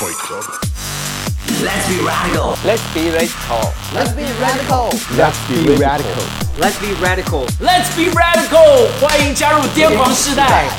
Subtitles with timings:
[0.00, 0.16] Let's
[1.86, 2.56] be radical.
[2.64, 3.60] Let's be radical.
[3.92, 4.88] Let's be radical.
[5.14, 6.24] Let's be radical.
[6.58, 7.44] Let's be radical.
[7.60, 8.88] Let's be radical.
[8.98, 10.70] 欢迎加入癫狂时代。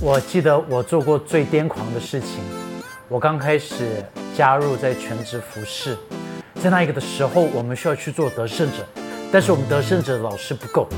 [0.00, 2.40] 我记得我做过最癫狂的事情。
[3.06, 4.04] 我刚开始
[4.36, 5.96] 加入在全职服饰，
[6.60, 8.84] 在那一个的时候，我们需要去做得胜者，
[9.30, 10.88] 但是我们得胜者的老师不够，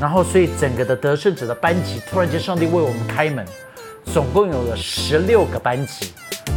[0.00, 3.44] 然后所以整个的得胜者的班级，突然间上帝为我们开门，
[4.06, 6.12] 总共有了十六个班级。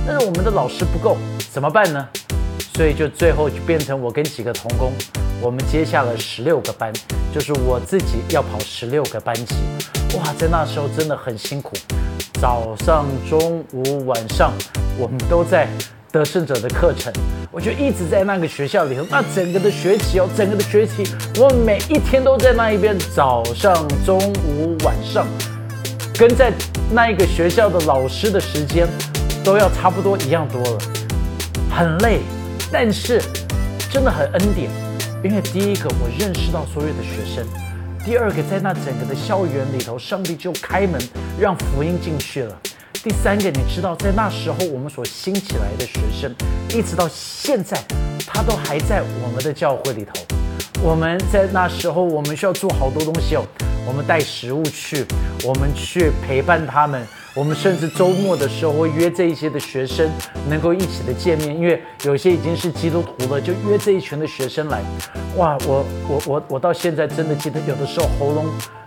[0.07, 1.17] 但是我们的老师不够，
[1.51, 2.07] 怎么办呢？
[2.75, 4.91] 所以就最后就变成我跟几个同工，
[5.41, 6.91] 我们接下了十六个班，
[7.33, 9.55] 就是我自己要跑十六个班级。
[10.17, 11.75] 哇，在那时候真的很辛苦，
[12.33, 14.51] 早上、中午、晚上，
[14.97, 15.67] 我们都在
[16.11, 17.11] 得胜者的课程。
[17.51, 21.03] 我就一直在那个学校里头，那整个的学期哦，整个的学期，
[21.39, 25.25] 我每一天都在那一边，早上、中午、晚上，
[26.17, 26.51] 跟在
[26.91, 28.87] 那一个学校的老师的时间。
[29.45, 30.79] 都要差不多一样多了，
[31.69, 32.21] 很累，
[32.71, 33.21] 但是
[33.91, 34.71] 真的很恩典，
[35.23, 37.45] 因为第一个我认识到所有的学生，
[38.03, 40.99] 第二个在那整个的校园里头，上帝就开门
[41.39, 42.59] 让福音进去了。
[43.03, 46.33] 第三个，你知道在那时候我们所兴起来的学生，
[46.69, 47.79] 一直到现在，
[48.25, 50.11] 他都还在我们的教会里头。
[50.81, 53.45] 我们在那时候我们需要做好多东西哦，
[53.87, 55.05] 我们带食物去，
[55.43, 57.05] 我们去陪伴他们。
[57.33, 60.09] 我们甚至周末的时候会约这一些的学生
[60.49, 64.81] 能够一起的见面，因为有些已经是基督徒了，就约这一群的学生来。
[65.35, 68.45] 哇，我我我我到现在真的记得，有的时候喉咙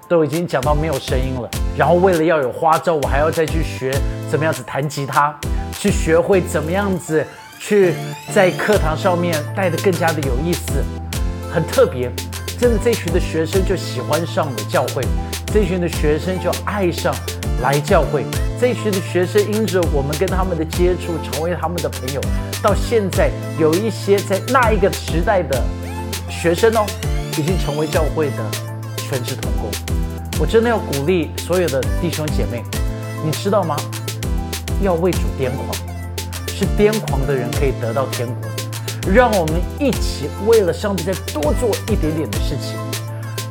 [0.09, 1.51] 都已经讲到没有声音了。
[1.77, 3.95] 然后为了要有花招，我还要再去学
[4.31, 5.39] 怎么样子弹吉他，
[5.73, 7.23] 去学会怎么样子
[7.61, 7.93] 去
[8.33, 10.83] 在课堂上面带得更加的有意思，
[11.53, 12.11] 很特别。
[12.59, 15.03] 真的，这群的学生就喜欢上了教会，
[15.53, 17.15] 这群的学生就爱上。
[17.61, 18.25] 来教会，
[18.61, 22.21] 这群的学生因着我们跟他们的接触，成为他们的朋友。
[22.63, 25.61] 到现在，有一些在那一个时代的
[26.29, 26.87] 学生哦，
[27.33, 28.37] 已经成为教会的
[28.97, 29.69] 全职同工。
[30.39, 32.63] 我真的要鼓励所有的弟兄姐妹，
[33.25, 33.77] 你知道吗？
[34.81, 35.75] 要为主癫狂，
[36.47, 38.58] 是癫狂的人可以得到天国。
[39.07, 42.77] 让我们一起为了上帝再多做一点点的事情，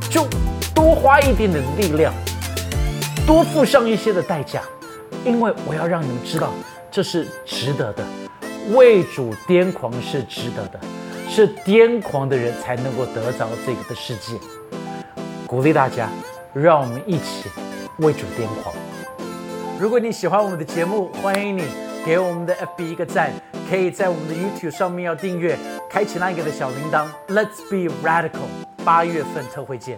[0.09, 0.25] 就
[0.74, 2.13] 多花一点点的力量。
[3.25, 4.62] 多付上一些的代价，
[5.25, 6.53] 因为我要让你们知道，
[6.91, 8.03] 这是值得的。
[8.74, 10.80] 为主癫狂是值得的，
[11.30, 14.38] 是癫狂的人才能够得着这个的世界。
[15.46, 16.09] 鼓励大家，
[16.53, 17.50] 让我们一起
[17.97, 18.75] 为主癫狂。
[19.79, 21.64] 如果你喜欢我们的节目，欢迎你
[22.07, 23.34] 给我们的 FB 一个赞，
[23.69, 25.59] 可以在我们的 YouTube 上面要订阅，
[25.90, 27.06] 开启那个的小铃铛。
[27.28, 28.47] Let's be radical，
[28.85, 29.97] 八月份特会见。